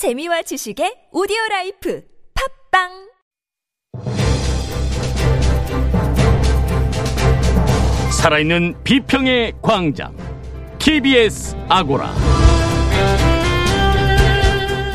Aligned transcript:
재미와 0.00 0.40
지식의 0.40 1.10
오디오 1.12 1.36
라이프 1.50 2.00
팟빵 2.72 2.88
살아있는 8.10 8.82
비평의 8.82 9.52
광장 9.60 10.16
TBS 10.78 11.54
아고라 11.68 12.14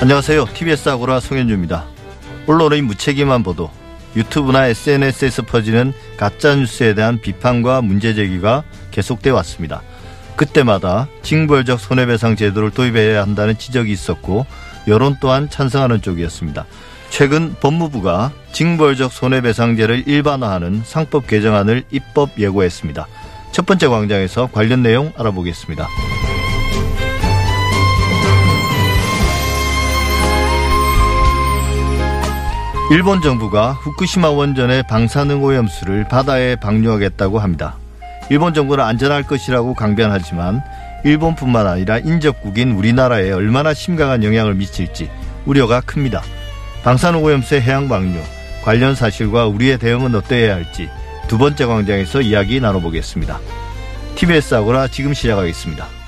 안녕하세요. 0.02 0.46
TBS 0.56 0.90
아고라 0.90 1.20
송현주입니다. 1.20 1.86
언론의 2.48 2.82
무책임한 2.82 3.44
보도, 3.44 3.70
유튜브나 4.16 4.70
SNS에서 4.70 5.44
퍼지는 5.44 5.94
가짜뉴스에 6.18 6.96
대한 6.96 7.22
비판과 7.22 7.84
문제 7.84 8.16
제기가 8.16 8.64
계속돼 8.90 9.30
왔습니다. 9.30 9.84
그때마다 10.36 11.08
징벌적 11.22 11.80
손해배상 11.80 12.36
제도를 12.36 12.72
도입해야 12.72 13.22
한다는 13.22 13.56
지적이 13.56 13.92
있었고 13.92 14.48
여론 14.88 15.18
또한 15.20 15.50
찬성하는 15.50 16.02
쪽이었습니다. 16.02 16.66
최근 17.10 17.56
법무부가 17.60 18.32
징벌적 18.52 19.12
손해배상제를 19.12 20.08
일반화하는 20.08 20.82
상법 20.84 21.28
개정안을 21.28 21.84
입법 21.92 22.38
예고했습니다. 22.38 23.08
첫 23.52 23.66
번째 23.66 23.88
광장에서 23.88 24.50
관련 24.52 24.84
내용 24.84 25.14
알아보겠습니다. 25.18 25.88
일본 32.92 33.22
정부가 33.22 33.72
후쿠시마 33.74 34.30
원전의 34.30 34.84
방사능 34.88 35.44
오염수를 35.44 36.08
바다에 36.08 36.56
방류하겠다고 36.56 37.40
합니다. 37.40 37.78
일본 38.30 38.54
정부는 38.54 38.84
안전할 38.84 39.24
것이라고 39.24 39.74
강변하지만 39.74 40.62
일본뿐만 41.06 41.68
아니라 41.68 42.00
인접국인 42.00 42.72
우리나라에 42.72 43.32
얼마나 43.32 43.74
심각한 43.74 44.24
영향을 44.24 44.56
미칠지 44.56 45.10
우려가 45.46 45.80
큽니다. 45.80 46.24
방사능 46.84 47.24
오염수의 47.24 47.62
해양 47.62 47.88
방류 47.88 48.20
관련 48.64 48.96
사실과 48.96 49.46
우리의 49.46 49.78
대응은 49.78 50.16
어떠해야 50.16 50.56
할지 50.56 50.90
두 51.28 51.38
번째 51.38 51.68
광장에서 51.68 52.22
이야기 52.22 52.60
나눠보겠습니다. 52.60 53.40
TBS 54.16 54.56
아고라 54.56 54.88
지금 54.88 55.14
시작하겠습니다. 55.14 56.05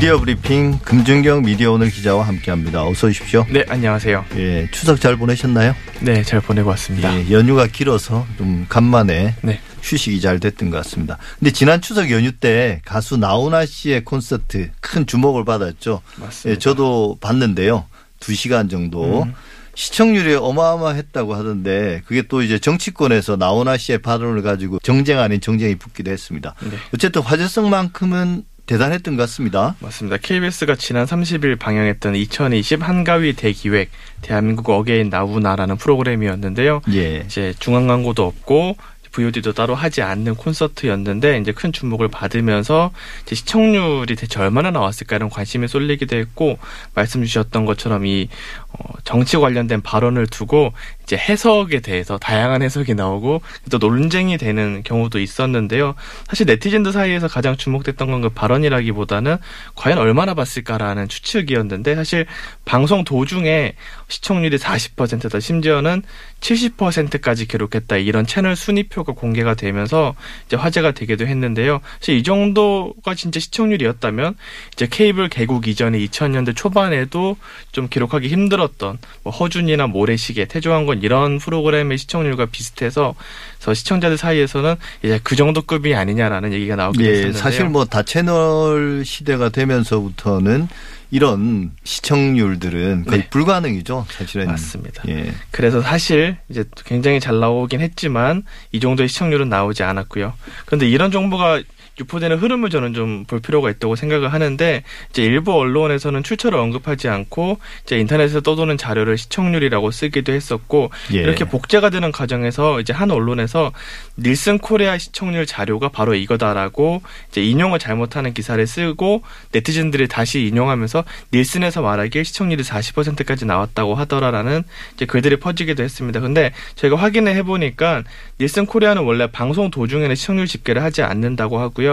미디어 0.00 0.18
브리핑 0.18 0.78
금준경 0.78 1.42
미디어 1.42 1.72
오늘 1.72 1.90
기자와 1.90 2.26
함께합니다. 2.26 2.86
어서 2.86 3.08
오십시오. 3.08 3.44
네, 3.50 3.66
안녕하세요. 3.68 4.24
예, 4.36 4.66
추석 4.72 4.98
잘 4.98 5.16
보내셨나요? 5.16 5.74
네, 6.00 6.22
잘 6.22 6.40
보내고 6.40 6.70
왔습니다. 6.70 7.14
예, 7.14 7.30
연휴가 7.30 7.66
길어서 7.66 8.26
좀 8.38 8.64
간만에 8.66 9.34
네. 9.42 9.60
휴식이 9.82 10.22
잘 10.22 10.40
됐던 10.40 10.70
것 10.70 10.78
같습니다. 10.78 11.18
근데 11.38 11.50
지난 11.50 11.82
추석 11.82 12.10
연휴 12.10 12.32
때 12.32 12.80
가수 12.86 13.18
나훈아 13.18 13.66
씨의 13.66 14.06
콘서트 14.06 14.70
큰 14.80 15.04
주목을 15.04 15.44
받았죠. 15.44 16.00
맞습니다. 16.16 16.50
예, 16.50 16.58
저도 16.58 17.18
봤는데요. 17.20 17.84
두 18.20 18.34
시간 18.34 18.70
정도. 18.70 19.24
음. 19.24 19.34
시청률이 19.74 20.34
어마어마했다고 20.34 21.34
하던데 21.34 22.02
그게 22.06 22.22
또 22.22 22.42
이제 22.42 22.58
정치권에서 22.58 23.36
나훈아 23.36 23.76
씨의 23.76 23.98
발언을 23.98 24.42
가지고 24.42 24.78
정쟁 24.82 25.20
아닌 25.20 25.40
정쟁이 25.42 25.76
붙기도 25.76 26.10
했습니다. 26.10 26.54
네. 26.60 26.70
어쨌든 26.94 27.22
화제성만큼은 27.22 28.44
대단했던 28.70 29.16
것 29.16 29.24
같습니다. 29.24 29.74
맞습니다. 29.80 30.16
KBS가 30.22 30.76
지난 30.76 31.04
30일 31.04 31.58
방영했던 31.58 32.14
2020 32.14 32.86
한가위 32.86 33.32
대기획 33.32 33.90
대한민국 34.22 34.70
again 34.70 35.08
나훈아라는 35.10 35.76
프로그램이었는데요. 35.76 36.80
예. 36.92 37.24
이제 37.26 37.52
중간 37.58 37.88
광고도 37.88 38.24
없고 38.24 38.76
VOD도 39.10 39.54
따로 39.54 39.74
하지 39.74 40.02
않는 40.02 40.36
콘서트였는데 40.36 41.38
이제 41.38 41.50
큰 41.50 41.72
주목을 41.72 42.06
받으면서 42.06 42.92
이제 43.24 43.34
시청률이 43.34 44.14
대체 44.14 44.38
얼마나 44.38 44.70
나왔을까 44.70 45.16
이런 45.16 45.30
관심이 45.30 45.66
쏠리기도 45.66 46.16
했고 46.16 46.58
말씀 46.94 47.24
주셨던 47.24 47.64
것처럼 47.64 48.06
이 48.06 48.28
어, 48.70 48.92
정치 49.02 49.36
관련된 49.36 49.80
발언을 49.80 50.28
두고 50.28 50.72
이제 51.10 51.16
해석에 51.16 51.80
대해서 51.80 52.18
다양한 52.18 52.62
해석이 52.62 52.94
나오고 52.94 53.42
또 53.68 53.78
논쟁이 53.78 54.38
되는 54.38 54.84
경우도 54.84 55.18
있었는데요. 55.18 55.96
사실 56.28 56.46
네티즌들 56.46 56.92
사이에서 56.92 57.26
가장 57.26 57.56
주목됐던 57.56 58.08
건 58.08 58.20
그 58.20 58.28
발언이라기보다는 58.28 59.38
과연 59.74 59.98
얼마나 59.98 60.34
봤을까라는 60.34 61.08
추측이었는데 61.08 61.94
사실 61.94 62.26
방송 62.64 63.02
도중에 63.02 63.72
시청률이 64.08 64.58
40%다 64.58 65.40
심지어는 65.40 66.02
70%까지 66.40 67.46
기록했다 67.46 67.96
이런 67.96 68.26
채널 68.26 68.56
순위표가 68.56 69.12
공개가 69.12 69.54
되면서 69.54 70.14
이제 70.46 70.56
화제가 70.56 70.92
되기도 70.92 71.26
했는데요. 71.26 71.80
사실 71.98 72.16
이 72.16 72.22
정도가 72.22 73.14
진짜 73.14 73.40
시청률이었다면 73.40 74.36
이제 74.72 74.86
케이블 74.90 75.28
개국 75.28 75.66
이전에 75.66 75.98
2000년대 75.98 76.54
초반에도 76.54 77.36
좀 77.72 77.88
기록하기 77.88 78.28
힘들었던 78.28 78.98
뭐 79.22 79.32
허준이나 79.32 79.86
모래시계, 79.86 80.46
태조왕건 80.46 80.99
이런 81.02 81.38
프로그램의 81.38 81.98
시청률과 81.98 82.46
비슷해서 82.46 83.14
그래서 83.58 83.74
시청자들 83.74 84.16
사이에서는 84.16 84.76
이제 85.02 85.20
그 85.22 85.36
정도 85.36 85.62
급이 85.62 85.94
아니냐라는 85.94 86.52
얘기가 86.52 86.76
나오긴 86.76 87.02
예, 87.02 87.10
했었는데요. 87.10 87.42
사실 87.42 87.64
뭐 87.68 87.84
다 87.84 88.02
채널 88.02 89.02
시대가 89.04 89.48
되면서부터는 89.48 90.68
이런 91.12 91.72
시청률들은 91.82 93.04
거의 93.06 93.22
네. 93.22 93.28
불가능이죠, 93.30 94.06
사실은. 94.10 94.46
맞습니다. 94.46 95.02
예. 95.08 95.32
그래서 95.50 95.80
사실 95.82 96.36
이제 96.48 96.64
굉장히 96.84 97.18
잘 97.18 97.40
나오긴 97.40 97.80
했지만 97.80 98.44
이 98.72 98.78
정도의 98.78 99.08
시청률은 99.08 99.48
나오지 99.48 99.82
않았고요. 99.82 100.32
그런데 100.66 100.88
이런 100.88 101.10
정보가 101.10 101.62
유포되는 102.00 102.38
흐름을 102.38 102.70
저는 102.70 102.94
좀 102.94 103.20
볼 103.30 103.40
필요가 103.40 103.70
있다고 103.70 103.96
생각을 103.96 104.32
하는데 104.32 104.82
이제 105.10 105.22
일부 105.22 105.52
언론에서는 105.54 106.22
출처를 106.22 106.58
언급하지 106.58 107.08
않고 107.08 107.58
이제 107.84 107.98
인터넷에서 107.98 108.40
떠도는 108.40 108.76
자료를 108.78 109.18
시청률이라고 109.18 109.90
쓰기도 109.90 110.32
했었고 110.32 110.90
예. 111.14 111.18
이렇게 111.18 111.44
복제가 111.44 111.90
되는 111.90 112.10
과정에서 112.12 112.80
이제 112.80 112.92
한 112.92 113.10
언론에서 113.10 113.72
닐슨 114.18 114.58
코리아 114.58 114.98
시청률 114.98 115.46
자료가 115.46 115.88
바로 115.90 116.14
이거다라고 116.14 117.02
이제 117.30 117.42
인용을 117.42 117.78
잘못하는 117.78 118.34
기사를 118.34 118.64
쓰고 118.66 119.22
네티즌들이 119.52 120.08
다시 120.08 120.46
인용하면서 120.46 121.04
닐슨에서 121.32 121.82
말하기에 121.82 122.24
시청률이 122.24 122.62
40%까지 122.62 123.44
나왔다고 123.44 123.94
하더라라는 123.94 124.64
이제 124.94 125.06
글들이 125.06 125.38
퍼지기도 125.38 125.82
했습니다. 125.82 126.20
근데 126.20 126.52
저희가 126.76 126.96
확인을 126.96 127.34
해보니까 127.36 128.02
닐슨 128.40 128.66
코리아는 128.66 129.02
원래 129.02 129.26
방송 129.30 129.70
도중에는 129.70 130.14
시청률 130.14 130.46
집계를 130.46 130.82
하지 130.82 131.02
않는다고 131.02 131.58
하고요. 131.58 131.89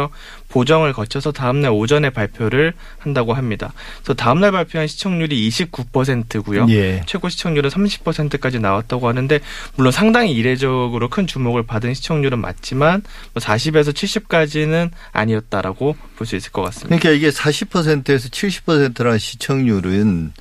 보정을 0.50 0.94
거쳐서 0.94 1.32
다음날 1.32 1.72
오전에 1.72 2.10
발표를 2.10 2.74
한다고 3.00 3.34
합니다. 3.34 3.74
그래서 4.04 4.14
다음날 4.14 4.52
발표한 4.52 4.88
시청률이 4.88 5.50
29%고요. 5.50 6.68
예. 6.70 7.02
최고 7.08 7.30
시청률은 7.30 7.70
30%까지 7.70 8.60
나왔다고 8.60 9.08
하는데 9.08 9.40
물론 9.76 9.92
상당히 9.92 10.34
이례적으로 10.34 11.10
큰 11.10 11.26
주목을 11.28 11.64
받은 11.64 11.94
시청률은 11.94 12.40
맞지만 12.40 13.02
뭐 13.34 13.42
40에서 13.42 13.92
70까지는 13.94 14.92
아니었다라고 15.12 15.96
볼 16.16 16.28
수 16.28 16.36
있을 16.36 16.52
것 16.52 16.62
같습니다. 16.64 17.00
그러니까 17.00 17.10
이게 17.12 17.30
40%에서 17.30 18.30
70%라는 18.30 19.18
시청률은 19.18 20.34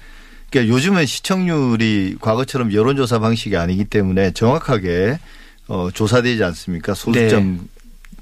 그러니까 0.50 0.74
요즘은 0.74 1.06
시청률이 1.06 2.16
과거처럼 2.20 2.72
여론조사 2.72 3.18
방식이 3.20 3.56
아니기 3.56 3.84
때문에 3.84 4.32
정확하게 4.32 5.18
어, 5.68 5.88
조사되지 5.92 6.42
않습니까? 6.44 6.94
소수점 6.94 7.68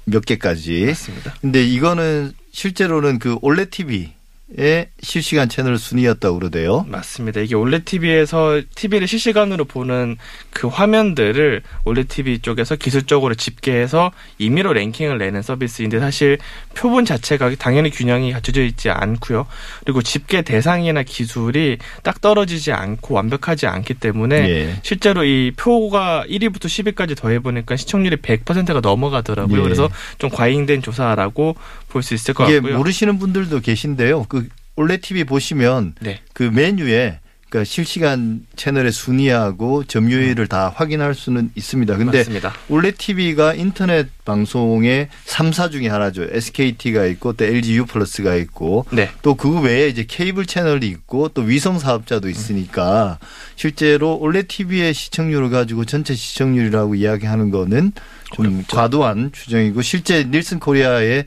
몇 0.05 0.25
개까지. 0.25 0.81
네. 0.81 0.87
맞습니다. 0.87 1.33
근데 1.41 1.63
이거는 1.63 2.33
실제로는 2.51 3.19
그 3.19 3.37
올레 3.41 3.65
TV 3.65 4.14
의 4.57 4.89
실시간 5.01 5.49
채널 5.49 5.79
순위였다고 5.79 6.37
그러대요. 6.37 6.85
맞습니다. 6.87 7.41
이게 7.41 7.55
올레 7.55 7.79
TV에서 7.79 8.61
TV를 8.75 9.07
실시간으로 9.07 9.65
보는 9.65 10.17
그 10.51 10.67
화면들을 10.67 11.63
올레 11.83 12.03
TV 12.03 12.39
쪽에서 12.39 12.75
기술적으로 12.75 13.33
집계해서 13.33 14.11
임의로 14.37 14.73
랭킹을 14.73 15.17
내는 15.17 15.41
서비스인데 15.41 15.99
사실 15.99 16.37
표본 16.75 17.05
자체가 17.05 17.55
당연히 17.55 17.89
균형이 17.89 18.33
갖춰져 18.33 18.63
있지 18.63 18.91
않고요. 18.91 19.47
그리고 19.83 20.03
집계 20.03 20.43
대상이나 20.43 21.01
기술이 21.01 21.79
딱 22.03 22.21
떨어지지 22.21 22.71
않고 22.71 23.15
완벽하지 23.15 23.65
않기 23.65 23.95
때문에 23.95 24.35
예. 24.47 24.79
실제로 24.83 25.23
이 25.23 25.53
표가 25.57 26.25
1위부터 26.29 26.65
10위까지 26.65 27.17
더해보니까 27.17 27.75
시청률이 27.77 28.17
100%가 28.17 28.79
넘어가더라고요. 28.79 29.57
예. 29.57 29.63
그래서 29.63 29.89
좀 30.19 30.29
과잉된 30.29 30.83
조사라고 30.83 31.55
볼 31.89 32.05
수 32.05 32.13
있을 32.13 32.33
것 32.33 32.45
같고요. 32.45 32.77
모르시는 32.77 33.19
분들도 33.19 33.59
계신데요. 33.61 34.25
그 34.29 34.44
올레 34.75 34.97
TV 34.97 35.23
보시면 35.23 35.95
네. 36.01 36.21
그 36.33 36.43
메뉴에 36.43 37.19
그러니까 37.55 37.69
실시간 37.69 38.45
채널의 38.57 38.91
순위하고 38.91 39.85
점유율을 39.85 40.47
다 40.47 40.73
확인할 40.75 41.13
수는 41.13 41.51
있습니다. 41.55 41.95
근데 41.95 42.17
맞습니다. 42.17 42.53
올레 42.67 42.91
TV가 42.91 43.53
인터넷 43.53 44.07
방송의 44.25 45.07
3사 45.25 45.71
중에 45.71 45.87
하나죠. 45.87 46.27
SKT가 46.29 47.05
있고 47.05 47.33
또 47.33 47.45
LG 47.45 47.77
U 47.77 47.85
플러스가 47.85 48.35
있고 48.35 48.85
네. 48.91 49.09
또그 49.21 49.61
외에 49.61 49.87
이제 49.87 50.05
케이블 50.05 50.45
채널이 50.45 50.85
있고 50.87 51.29
또 51.29 51.43
위성 51.43 51.79
사업자도 51.79 52.27
있으니까 52.27 53.19
실제로 53.55 54.17
올레 54.17 54.41
TV의 54.41 54.93
시청률을 54.93 55.49
가지고 55.49 55.85
전체 55.85 56.13
시청률이라고 56.13 56.95
이야기하는 56.95 57.51
거는 57.51 57.93
좀 58.33 58.47
어렵죠. 58.47 58.75
과도한 58.75 59.31
추정이고 59.31 59.81
실제 59.81 60.25
닐슨 60.25 60.59
코리아의 60.59 61.25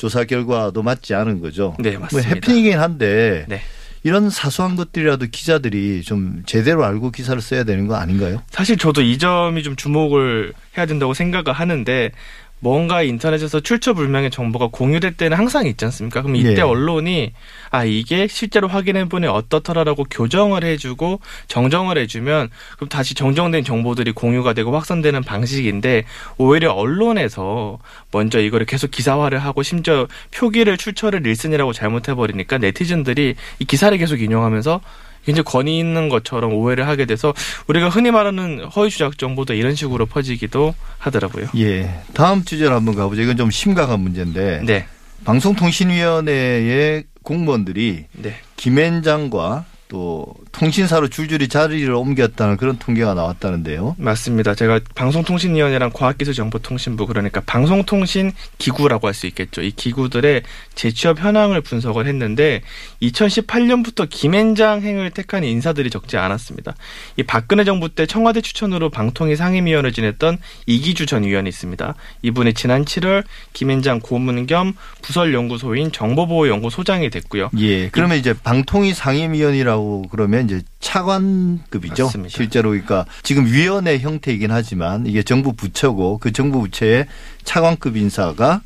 조사 0.00 0.24
결과도 0.24 0.82
맞지 0.82 1.14
않은 1.14 1.42
거죠. 1.42 1.76
네, 1.78 1.90
뭐 1.90 2.00
맞습니다. 2.00 2.30
해프닝이긴 2.30 2.78
한데 2.78 3.44
네. 3.50 3.60
이런 4.02 4.30
사소한 4.30 4.74
것들이라도 4.74 5.26
기자들이 5.30 6.02
좀 6.02 6.42
제대로 6.46 6.86
알고 6.86 7.10
기사를 7.10 7.38
써야 7.42 7.64
되는 7.64 7.86
거 7.86 7.96
아닌가요? 7.96 8.42
사실 8.48 8.78
저도 8.78 9.02
이 9.02 9.18
점이 9.18 9.62
좀 9.62 9.76
주목을 9.76 10.54
해야 10.78 10.86
된다고 10.86 11.12
생각을 11.12 11.52
하는데 11.52 12.12
뭔가 12.60 13.02
인터넷에서 13.02 13.60
출처 13.60 13.94
불명의 13.94 14.30
정보가 14.30 14.68
공유될 14.70 15.16
때는 15.16 15.36
항상 15.36 15.66
있지 15.66 15.84
않습니까? 15.86 16.22
그럼 16.22 16.36
이때 16.36 16.56
예. 16.56 16.60
언론이 16.60 17.32
아 17.70 17.84
이게 17.84 18.26
실제로 18.28 18.68
확인해 18.68 19.08
보니 19.08 19.26
어떻더라라고 19.26 20.04
교정을 20.04 20.62
해주고 20.64 21.20
정정을 21.48 21.98
해주면 21.98 22.50
그럼 22.76 22.88
다시 22.88 23.14
정정된 23.14 23.64
정보들이 23.64 24.12
공유가 24.12 24.52
되고 24.52 24.72
확산되는 24.72 25.22
방식인데 25.22 26.04
오히려 26.36 26.72
언론에서 26.72 27.78
먼저 28.12 28.40
이거를 28.40 28.66
계속 28.66 28.90
기사화를 28.90 29.38
하고 29.38 29.62
심지어 29.62 30.06
표기를 30.30 30.76
출처를 30.76 31.22
닐슨이라고 31.22 31.72
잘못해 31.72 32.14
버리니까 32.14 32.58
네티즌들이 32.58 33.34
이 33.58 33.64
기사를 33.64 33.96
계속 33.96 34.20
인용하면서 34.20 34.80
굉장히 35.24 35.44
권위 35.44 35.78
있는 35.78 36.08
것처럼 36.08 36.52
오해를 36.52 36.86
하게 36.88 37.04
돼서 37.04 37.34
우리가 37.66 37.88
흔히 37.88 38.10
말하는 38.10 38.64
허위 38.76 38.90
주작 38.90 39.18
정보도 39.18 39.54
이런 39.54 39.74
식으로 39.74 40.06
퍼지기도 40.06 40.74
하더라고요. 40.98 41.46
예. 41.56 42.02
다음 42.14 42.44
주제로 42.44 42.74
한번 42.74 42.94
가보죠. 42.94 43.22
이건 43.22 43.36
좀 43.36 43.50
심각한 43.50 44.00
문제인데 44.00 44.62
네, 44.64 44.86
방송통신위원회의 45.24 47.04
공무원들이 47.22 48.06
네, 48.12 48.34
김앤장과 48.56 49.64
또 49.90 50.24
통신사로 50.52 51.08
줄줄이 51.08 51.48
자리를 51.48 51.92
옮겼다는 51.92 52.56
그런 52.56 52.78
통계가 52.78 53.14
나왔다는데요. 53.14 53.96
맞습니다. 53.98 54.54
제가 54.54 54.78
방송통신위원회랑 54.94 55.90
과학기술정보통신부 55.92 57.06
그러니까 57.06 57.42
방송통신 57.44 58.32
기구라고 58.58 59.08
할 59.08 59.10
수 59.10 59.26
있겠죠. 59.26 59.60
이 59.60 59.72
기구들의 59.72 60.44
재취업 60.76 61.18
현황을 61.18 61.60
분석을 61.60 62.06
했는데 62.06 62.62
2018년부터 63.02 64.06
김앤장 64.08 64.82
행을 64.82 65.10
택한 65.10 65.42
인사들이 65.42 65.90
적지 65.90 66.16
않았습니다. 66.16 66.76
이 67.16 67.24
박근혜 67.24 67.64
정부 67.64 67.88
때 67.88 68.06
청와대 68.06 68.40
추천으로 68.40 68.88
방통위 68.90 69.34
상임위원을 69.34 69.92
지냈던 69.92 70.38
이기주 70.66 71.06
전 71.06 71.24
의원이 71.24 71.48
있습니다. 71.48 71.94
이분이 72.22 72.54
지난 72.54 72.84
7월 72.84 73.24
김앤장 73.52 73.98
고문 74.00 74.46
겸 74.46 74.74
부설연구소인 75.02 75.90
정보보호연구소장이 75.90 77.10
됐고요. 77.10 77.50
예. 77.58 77.88
그러면 77.88 78.16
이제 78.16 78.32
방통위 78.32 78.94
상임위원이라고 78.94 79.79
그러면 80.10 80.44
이제 80.44 80.62
차관급이죠. 80.80 82.04
맞습니다. 82.04 82.36
실제로 82.36 82.70
그러니까 82.70 83.06
지금 83.22 83.46
위원회 83.46 83.98
형태이긴 83.98 84.50
하지만 84.50 85.06
이게 85.06 85.22
정부 85.22 85.52
부처고 85.52 86.18
그 86.18 86.32
정부 86.32 86.60
부처의 86.60 87.06
차관급 87.44 87.96
인사가 87.96 88.62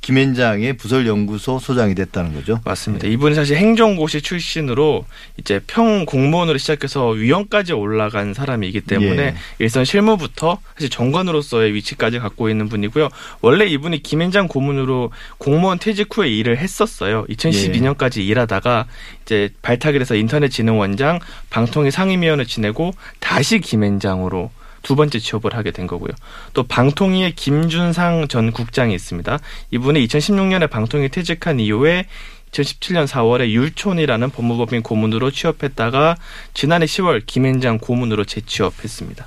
김앤장의 0.00 0.74
부설연구소 0.74 1.58
소장이 1.58 1.94
됐다는 1.94 2.34
거죠. 2.34 2.60
맞습니다. 2.64 3.06
이분이 3.06 3.34
사실 3.34 3.56
행정고시 3.56 4.22
출신으로 4.22 5.04
이제 5.36 5.60
평 5.66 6.06
공무원으로 6.06 6.56
시작해서 6.58 7.08
위원까지 7.10 7.72
올라간 7.72 8.32
사람이기 8.32 8.82
때문에 8.82 9.22
예. 9.22 9.34
일선 9.58 9.84
실무부터 9.84 10.60
사실 10.74 10.88
정관으로서의 10.88 11.74
위치까지 11.74 12.20
갖고 12.20 12.48
있는 12.48 12.68
분이고요. 12.68 13.08
원래 13.40 13.66
이분이 13.66 14.02
김앤장 14.02 14.48
고문으로 14.48 15.10
공무원 15.36 15.78
퇴직 15.78 16.16
후에 16.16 16.28
일을 16.28 16.58
했었어요. 16.58 17.26
2012년까지 17.28 18.18
일하다가 18.18 18.86
이제 19.22 19.50
발탁을 19.62 20.00
해서 20.00 20.14
인터넷진흥원장, 20.14 21.18
방통위 21.50 21.90
상임위원을 21.90 22.46
지내고 22.46 22.92
다시 23.20 23.60
김앤장으로 23.60 24.50
두 24.82 24.96
번째 24.96 25.18
취업을 25.18 25.54
하게 25.54 25.70
된 25.70 25.86
거고요. 25.86 26.12
또 26.52 26.62
방통위의 26.62 27.32
김준상 27.32 28.28
전 28.28 28.52
국장이 28.52 28.94
있습니다. 28.94 29.38
이분이 29.70 30.06
2016년에 30.06 30.70
방통위 30.70 31.08
퇴직한 31.08 31.60
이후에 31.60 32.06
2017년 32.52 33.06
4월에 33.06 33.50
율촌이라는 33.50 34.30
법무법인 34.30 34.82
고문으로 34.82 35.30
취업했다가 35.30 36.16
지난해 36.54 36.86
10월 36.86 37.22
김앤장 37.26 37.78
고문으로 37.78 38.24
재취업했습니다. 38.24 39.26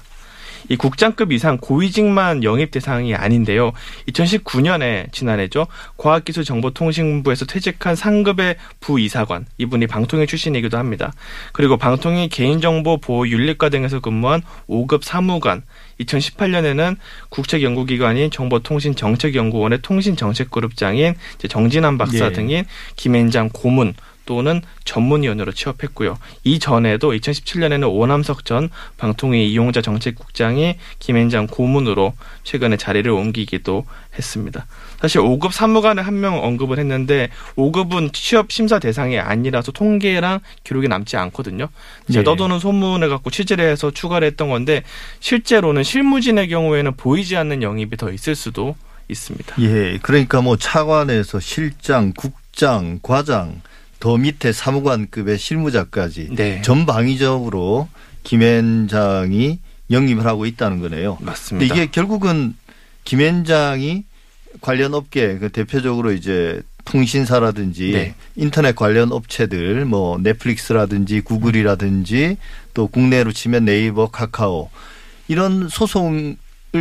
이 0.69 0.75
국장급 0.75 1.31
이상 1.31 1.57
고위직만 1.57 2.43
영입 2.43 2.71
대상이 2.71 3.15
아닌데요. 3.15 3.71
2019년에 4.07 5.11
지난해죠. 5.11 5.67
과학기술정보통신부에서 5.97 7.45
퇴직한 7.45 7.95
상급의 7.95 8.55
부이사관 8.79 9.45
이분이 9.57 9.87
방통위 9.87 10.27
출신이기도 10.27 10.77
합니다. 10.77 11.13
그리고 11.53 11.77
방통위 11.77 12.29
개인정보보호윤리과 12.29 13.69
등에서 13.69 13.99
근무한 13.99 14.41
5급 14.69 15.03
사무관 15.03 15.63
2018년에는 15.99 16.97
국책연구기관인 17.29 18.31
정보통신정책연구원의 18.31 19.79
통신정책그룹장인 19.81 21.15
정진환 21.47 21.97
박사 21.97 22.25
예. 22.25 22.31
등인 22.31 22.65
김앤장 22.95 23.49
고문 23.53 23.93
또는 24.31 24.61
전문위원으로 24.85 25.51
취업했고요. 25.51 26.17
이전에도 26.45 27.11
2017년에는 27.11 27.93
오남석 27.93 28.45
전 28.45 28.69
방통위 28.95 29.51
이용자 29.51 29.81
정책국장이 29.81 30.77
김앤장 30.99 31.47
고문으로 31.47 32.13
최근에 32.45 32.77
자리를 32.77 33.11
옮기기도 33.11 33.85
했습니다. 34.17 34.65
사실 35.01 35.19
5급 35.19 35.51
사무관을 35.51 36.07
한 36.07 36.21
명 36.21 36.41
언급을 36.41 36.79
했는데 36.79 37.29
5급은 37.57 38.13
취업 38.13 38.51
심사 38.51 38.79
대상이 38.79 39.17
아니라서 39.19 39.73
통계랑 39.73 40.39
기록이 40.63 40.87
남지 40.87 41.17
않거든요. 41.17 41.67
제가 42.07 42.19
예. 42.19 42.23
떠도는 42.23 42.59
소문을 42.59 43.09
갖고 43.09 43.31
취재를 43.31 43.65
해서 43.69 43.91
추가를 43.91 44.27
했던 44.27 44.49
건데 44.49 44.83
실제로는 45.19 45.83
실무진의 45.83 46.47
경우에는 46.47 46.95
보이지 46.95 47.35
않는 47.35 47.63
영입이 47.63 47.97
더 47.97 48.11
있을 48.11 48.35
수도 48.35 48.75
있습니다. 49.09 49.55
예. 49.61 49.97
그러니까 50.01 50.41
뭐 50.41 50.55
차관에서 50.57 51.39
실장, 51.39 52.13
국장, 52.15 52.99
과장 53.01 53.61
더 54.01 54.17
밑에 54.17 54.51
사무관급의 54.51 55.37
실무자까지 55.37 56.29
네. 56.31 56.61
전방위적으로 56.63 57.87
김앤장이 58.23 59.59
영입을 59.91 60.25
하고 60.25 60.45
있다는 60.45 60.81
거네요. 60.81 61.17
맞습니다. 61.21 61.73
이게 61.73 61.85
결국은 61.85 62.55
김앤장이 63.03 64.03
관련 64.59 64.95
업계 64.95 65.37
그 65.37 65.49
대표적으로 65.49 66.11
이제 66.11 66.61
통신사라든지 66.85 67.91
네. 67.91 68.15
인터넷 68.35 68.75
관련 68.75 69.11
업체들 69.11 69.85
뭐 69.85 70.17
넷플릭스라든지 70.17 71.21
구글이라든지 71.21 72.37
또 72.73 72.87
국내로 72.87 73.31
치면 73.31 73.65
네이버, 73.65 74.09
카카오 74.09 74.71
이런 75.27 75.69
소송을 75.69 76.37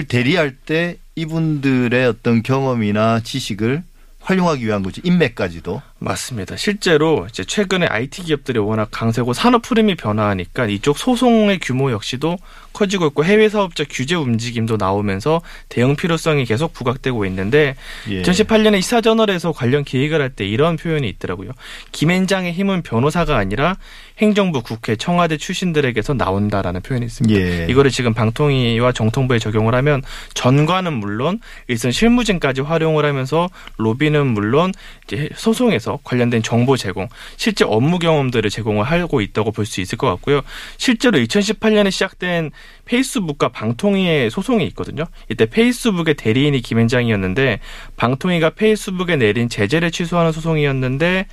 대리할 0.09 0.57
때 0.57 0.97
이분들의 1.17 2.07
어떤 2.07 2.43
경험이나 2.43 3.21
지식을 3.21 3.83
활용하기 4.21 4.67
위한 4.67 4.83
거죠. 4.83 5.03
인맥까지도. 5.05 5.83
맞습니다. 6.00 6.57
실제로 6.57 7.26
이제 7.28 7.45
최근에 7.45 7.87
IT 7.87 8.23
기업들이 8.25 8.59
워낙 8.59 8.88
강세고 8.90 9.35
산업 9.35 9.71
흐름이 9.71 9.97
변화하니까 9.97 10.66
이쪽 10.66 10.97
소송의 10.99 11.61
규모 11.61 11.92
역시도 11.92 12.38
커지고 12.73 13.07
있고 13.09 13.25
해외 13.25 13.49
사업자 13.49 13.85
규제 13.88 14.14
움직임도 14.14 14.76
나오면서 14.78 15.42
대응 15.69 15.97
필요성이 15.97 16.47
계속 16.47 16.73
부각되고 16.73 17.26
있는데 17.26 17.76
예. 18.09 18.23
2018년에 18.23 18.78
이사저널에서 18.78 19.52
관련 19.52 19.85
기획을 19.85 20.21
할 20.21 20.30
때 20.30 20.47
이런 20.47 20.76
표현이 20.76 21.09
있더라고요. 21.09 21.50
김앤장의 21.90 22.52
힘은 22.52 22.83
변호사가 22.83 23.37
아니라 23.37 23.76
행정부, 24.19 24.62
국회, 24.62 24.95
청와대 24.95 25.37
출신들에게서 25.37 26.14
나온다라는 26.14 26.83
표현이 26.83 27.04
있습니다. 27.04 27.40
예. 27.40 27.66
이거를 27.69 27.90
지금 27.90 28.14
방통위와 28.14 28.92
정통부에 28.92 29.40
적용을 29.40 29.75
하면 29.75 30.02
전관은 30.35 30.92
물론 30.92 31.40
일선 31.66 31.90
실무진까지 31.90 32.61
활용을 32.61 33.04
하면서 33.04 33.49
로비는 33.78 34.28
물론 34.28 34.73
이제 35.07 35.28
소송에서 35.35 35.89
관련된 36.04 36.42
정보 36.42 36.76
제공, 36.76 37.09
실제 37.37 37.64
업무 37.64 37.99
경험들을 37.99 38.50
제공을 38.50 38.85
하고 38.85 39.20
있다고 39.20 39.52
볼 39.52 39.70
수 39.70 39.80
있을 39.80 39.97
것 39.97 40.09
같고요. 40.09 40.42
실제로 40.78 41.18
2018년에 41.18 41.90
시작된 41.90 42.50
페이스북과 42.85 43.50
방통위의 43.50 44.30
소송이 44.30 44.66
있거든요. 44.68 45.04
이때 45.28 45.47
페이스북의 45.47 46.14
대리인이 46.14 46.61
김앤장이었는데 46.61 47.61
방통위가 47.97 48.50
페이스북에 48.50 49.14
내린 49.16 49.49
제재를 49.49 49.92
취소하는 49.92 50.32
소송이었는데 50.32 51.26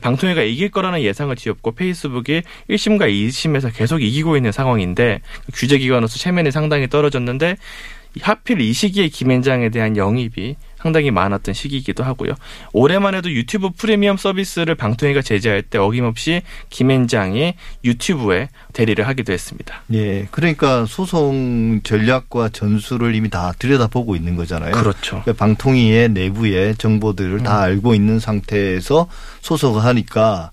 방통위가 0.00 0.42
이길 0.42 0.70
거라는 0.70 1.02
예상을 1.02 1.34
뒤엎고 1.36 1.72
페이스북이 1.72 2.42
1심과 2.68 3.08
2심에서 3.08 3.72
계속 3.74 4.02
이기고 4.02 4.36
있는 4.36 4.50
상황인데 4.50 5.20
규제 5.54 5.78
기관으로서 5.78 6.18
체면이 6.18 6.50
상당히 6.50 6.88
떨어졌는데 6.88 7.56
하필 8.20 8.60
이 8.60 8.72
시기에 8.72 9.08
김앤장에 9.08 9.70
대한 9.70 9.96
영입이 9.96 10.56
상당히 10.84 11.10
많았던 11.10 11.54
시기이기도 11.54 12.04
하고요. 12.04 12.34
올해만 12.74 13.14
해도 13.14 13.30
유튜브 13.30 13.70
프리미엄 13.70 14.18
서비스를 14.18 14.74
방통위가 14.74 15.22
제재할 15.22 15.62
때 15.62 15.78
어김없이 15.78 16.42
김앤장이 16.68 17.54
유튜브에 17.84 18.50
대리를 18.74 19.06
하기도 19.08 19.32
했습니다. 19.32 19.82
예, 19.94 20.28
그러니까 20.30 20.84
소송 20.84 21.80
전략과 21.82 22.50
전술을 22.50 23.14
이미 23.14 23.30
다 23.30 23.54
들여다보고 23.58 24.14
있는 24.14 24.36
거잖아요. 24.36 24.72
그렇죠. 24.72 25.22
그러니까 25.22 25.32
방통위의 25.32 26.10
내부의 26.10 26.76
정보들을 26.76 27.42
다 27.42 27.60
음. 27.60 27.62
알고 27.62 27.94
있는 27.94 28.18
상태에서 28.18 29.08
소송을 29.40 29.84
하니까 29.84 30.50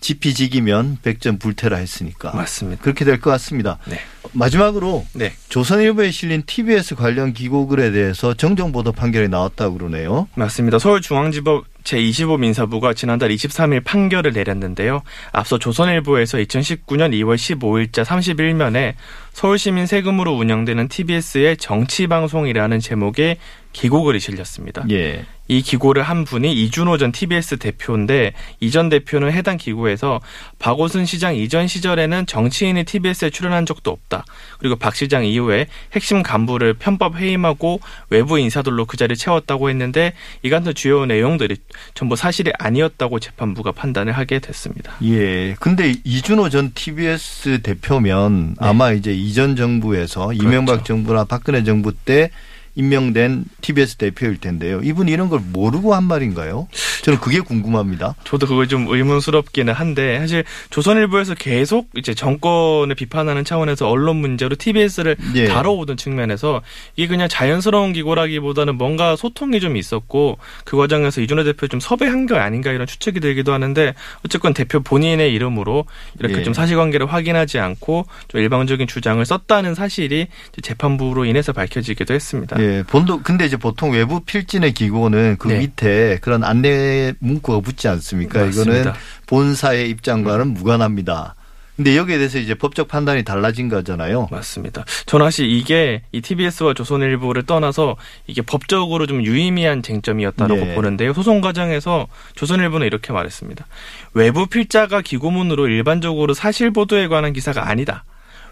지피지기면 0.00 0.98
백전 1.02 1.38
불태라 1.38 1.76
했으니까 1.78 2.32
맞습니다. 2.34 2.82
그렇게 2.82 3.04
될 3.04 3.20
것 3.20 3.30
같습니다. 3.30 3.78
네. 3.86 3.98
마지막으로 4.32 5.06
네. 5.14 5.32
조선일보에 5.48 6.10
실린 6.10 6.42
TBS 6.44 6.94
관련 6.96 7.32
기고글에 7.32 7.90
대해서 7.92 8.34
정정 8.34 8.72
보도 8.72 8.92
판결이 8.92 9.28
나왔다고 9.28 9.78
그러네요. 9.78 10.28
맞습니다. 10.34 10.78
서울중앙지법 10.78 11.64
제25 11.84 12.40
민사부가 12.40 12.92
지난달 12.94 13.30
23일 13.30 13.84
판결을 13.84 14.32
내렸는데요. 14.32 15.02
앞서 15.32 15.58
조선일보에서 15.58 16.38
2019년 16.38 17.12
2월 17.14 17.36
15일자 17.36 18.04
31면에 18.04 18.94
서울시민 19.32 19.86
세금으로 19.86 20.32
운영되는 20.36 20.88
TBS의 20.88 21.56
정치방송이라는 21.58 22.80
제목의 22.80 23.38
기고글이 23.72 24.18
실렸습니다. 24.20 24.84
예. 24.90 25.24
이 25.48 25.62
기고를 25.62 26.02
한 26.02 26.24
분이 26.24 26.52
이준호 26.52 26.98
전 26.98 27.12
TBS 27.12 27.58
대표인데 27.58 28.32
이 28.60 28.70
전 28.76 28.88
대표는 28.90 29.32
해당 29.32 29.56
기고에서 29.56 30.20
박오순 30.58 31.06
시장 31.06 31.34
이전 31.34 31.66
시절에는 31.66 32.26
정치인이 32.26 32.84
TBS에 32.84 33.30
출연한 33.30 33.64
적도 33.64 33.90
없다. 33.90 34.24
그리고 34.58 34.76
박 34.76 34.94
시장 34.94 35.24
이후에 35.24 35.66
핵심 35.94 36.22
간부를 36.22 36.74
편법 36.74 37.16
해임하고 37.16 37.80
외부 38.10 38.38
인사들로 38.38 38.84
그 38.84 38.96
자리를 38.98 39.16
채웠다고 39.16 39.70
했는데 39.70 40.12
이 40.42 40.50
같은 40.50 40.74
주요 40.74 41.06
내용들이 41.06 41.56
전부 41.94 42.16
사실이 42.16 42.52
아니었다고 42.58 43.18
재판부가 43.18 43.72
판단을 43.72 44.12
하게 44.12 44.40
됐습니다. 44.40 44.92
예. 45.04 45.54
근데 45.58 45.94
이준호 46.04 46.50
전 46.50 46.72
TBS 46.74 47.62
대표면 47.62 48.48
네. 48.50 48.54
아마 48.58 48.92
이제 48.92 49.14
이전 49.14 49.56
정부에서 49.56 50.32
이명박 50.34 50.84
정부나 50.84 51.24
박근혜 51.24 51.64
정부 51.64 51.92
때 51.92 52.30
임명된 52.76 53.44
TBS 53.62 53.96
대표일 53.96 54.38
텐데요. 54.38 54.80
이분 54.82 55.08
이런 55.08 55.28
걸 55.28 55.40
모르고 55.40 55.94
한 55.94 56.04
말인가요? 56.04 56.68
저는 57.02 57.18
그게 57.20 57.40
궁금합니다. 57.40 58.14
저도 58.24 58.46
그거 58.46 58.66
좀 58.66 58.86
의문스럽기는 58.88 59.72
한데 59.72 60.18
사실 60.18 60.44
조선일보에서 60.70 61.34
계속 61.34 61.88
이제 61.96 62.14
정권을 62.14 62.94
비판하는 62.94 63.44
차원에서 63.44 63.88
언론 63.88 64.16
문제로 64.16 64.54
TBS를 64.56 65.16
예. 65.36 65.46
다뤄오던 65.46 65.96
측면에서 65.96 66.62
이게 66.96 67.08
그냥 67.08 67.28
자연스러운 67.28 67.92
기고라기보다는 67.94 68.76
뭔가 68.76 69.16
소통이 69.16 69.60
좀 69.60 69.76
있었고 69.76 70.38
그 70.64 70.76
과정에서 70.76 71.20
이준호 71.22 71.44
대표 71.44 71.66
좀 71.68 71.80
섭외한 71.80 72.26
게 72.26 72.34
아닌가 72.36 72.72
이런 72.72 72.86
추측이 72.86 73.20
들기도 73.20 73.52
하는데 73.52 73.94
어쨌건 74.24 74.52
대표 74.52 74.80
본인의 74.80 75.32
이름으로 75.32 75.86
이렇게 76.18 76.38
예. 76.38 76.42
좀 76.42 76.52
사실관계를 76.52 77.06
확인하지 77.10 77.58
않고 77.58 78.06
좀 78.28 78.40
일방적인 78.40 78.86
주장을 78.86 79.24
썼다는 79.24 79.74
사실이 79.74 80.26
재판부로 80.62 81.24
인해서 81.24 81.52
밝혀지기도 81.52 82.12
했습니다. 82.12 82.56
예, 82.60 82.65
본도 82.86 83.22
근데 83.22 83.46
이제 83.46 83.56
보통 83.56 83.92
외부 83.92 84.20
필진의 84.20 84.72
기고는 84.72 85.36
그 85.38 85.48
네. 85.48 85.58
밑에 85.58 86.18
그런 86.20 86.44
안내 86.44 87.14
문구가 87.18 87.60
붙지 87.60 87.88
않습니까? 87.88 88.44
맞습니다. 88.44 88.72
이거는 88.72 88.92
본사의 89.26 89.90
입장과는 89.90 90.54
무관합니다. 90.54 91.34
근데 91.76 91.94
여기에 91.94 92.16
대해서 92.16 92.38
이제 92.38 92.54
법적 92.54 92.88
판단이 92.88 93.22
달라진 93.22 93.68
거잖아요. 93.68 94.28
맞습니다. 94.30 94.84
사실 95.06 95.50
이게 95.50 96.02
이 96.10 96.22
TBS와 96.22 96.72
조선일보를 96.72 97.44
떠나서 97.44 97.96
이게 98.26 98.40
법적으로 98.40 99.06
좀 99.06 99.22
유의미한 99.22 99.82
쟁점이었다라고 99.82 100.64
네. 100.64 100.74
보는데요. 100.74 101.12
소송 101.12 101.42
과정에서 101.42 102.06
조선일보는 102.34 102.86
이렇게 102.86 103.12
말했습니다. 103.12 103.66
외부 104.14 104.46
필자가 104.46 105.02
기고문으로 105.02 105.68
일반적으로 105.68 106.32
사실 106.32 106.70
보도에 106.70 107.08
관한 107.08 107.34
기사가 107.34 107.68
아니다. 107.68 108.04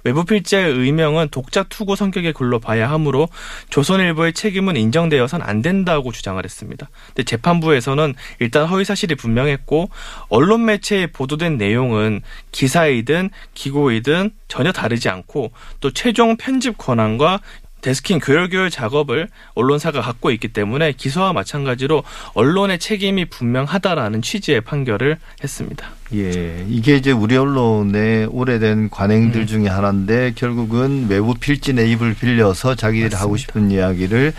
외부 0.05 0.25
필자의 0.25 0.73
의명은 0.73 1.29
독자 1.31 1.63
투고 1.65 1.97
성격의 1.97 2.35
글로 2.35 2.61
봐야 2.61 2.91
하므로 2.91 3.29
조선일보의 3.71 4.35
책임은 4.35 4.77
인정되어선 4.77 5.43
안 5.43 5.63
된다고 5.63 6.13
주장을 6.13 6.43
했습니다. 6.43 6.89
근데 7.09 7.25
재판부에서는 7.25 8.15
일단 8.39 8.67
허위 8.67 8.85
사실이 8.85 9.15
분명했고 9.17 9.89
언론 10.29 10.67
매체에 10.67 11.09
보도된 11.09 11.57
내용은 11.57 12.21
기사이든 12.53 13.31
기고이든 13.55 14.31
전혀 14.49 14.73
다르지 14.73 15.09
않고 15.09 15.53
또 15.81 15.91
최종 15.93 16.37
편집 16.37 16.79
권한과 16.79 17.41
데스킹 17.85 18.19
교열교열 18.21 18.71
작업을 18.71 19.29
언론사가 19.55 20.01
갖고 20.01 20.31
있기 20.31 20.49
때문에 20.49 20.93
기소와 20.93 21.35
마찬가지로 21.35 22.03
언론의 22.33 22.79
책임이 22.79 23.27
분명하다라는 23.27 24.23
취지의 24.23 24.63
판결을 24.63 25.19
했습니다. 25.43 25.89
예, 26.15 26.65
이게 26.67 26.97
이제 26.97 27.13
우리 27.13 27.37
언론의 27.37 28.29
오래된 28.31 28.89
관행들 28.89 29.43
음. 29.43 29.47
중에 29.47 29.69
하나인데 29.69 30.33
결국은 30.35 31.09
외부 31.11 31.35
필진의 31.35 31.91
입을 31.91 32.15
빌려서 32.15 32.75
자기들이 32.75 33.15
하고 33.15 33.33
맞습니다. 33.33 33.53
싶은 33.53 33.71
이야기를 33.71 34.33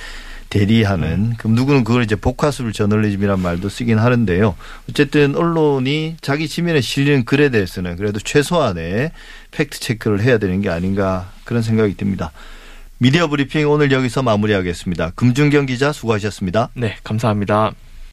대리하는 0.50 1.36
그럼 1.38 1.54
누구는 1.54 1.84
그걸 1.84 2.04
이제 2.04 2.16
복화술 2.16 2.74
저널리즘이란 2.74 3.40
말도 3.42 3.70
쓰긴 3.70 4.00
하는데요. 4.00 4.56
어쨌든 4.90 5.36
언론이 5.36 6.16
자기 6.22 6.48
지면에 6.48 6.82
실리는 6.82 7.25
글에 7.25 7.50
대해서는 7.50 7.96
그래도 7.98 8.20
최소한의 8.20 9.12
팩트 9.52 9.80
체크를 9.80 10.22
해야 10.22 10.40
되는 10.40 10.62
게 10.62 10.70
아닌가 10.70 11.32
그런 11.44 11.62
생각이 11.62 11.96
듭니다. 11.96 12.32
미디어 12.98 13.28
브리핑 13.28 13.70
오늘 13.70 13.92
여기서 13.92 14.24
마무리하겠습니다. 14.24 15.12
금준경 15.16 15.66
기자 15.66 15.92
수고하셨습니다. 15.92 16.70
네, 16.75 16.96
감사합니다. 17.04 17.74